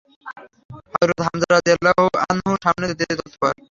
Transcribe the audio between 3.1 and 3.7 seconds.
তৎপর।